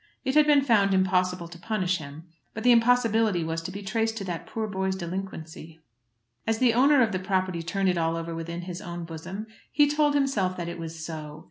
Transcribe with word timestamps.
It 0.25 0.33
had 0.33 0.47
been 0.47 0.63
found 0.63 0.95
impossible 0.95 1.47
to 1.47 1.59
punish 1.59 1.99
him, 1.99 2.23
but 2.55 2.63
the 2.63 2.71
impossibility 2.71 3.43
was 3.43 3.61
to 3.61 3.71
be 3.71 3.83
traced 3.83 4.17
to 4.17 4.23
that 4.23 4.47
poor 4.47 4.65
boy's 4.65 4.95
delinquency. 4.95 5.79
As 6.47 6.57
the 6.57 6.73
owner 6.73 7.03
of 7.03 7.11
the 7.11 7.19
property 7.19 7.61
turned 7.61 7.87
it 7.89 7.99
all 7.99 8.15
over 8.17 8.33
within 8.33 8.61
his 8.63 8.81
own 8.81 9.03
bosom, 9.05 9.45
he 9.71 9.87
told 9.87 10.15
himself 10.15 10.57
that 10.57 10.67
it 10.69 10.79
was 10.79 11.05
so. 11.05 11.39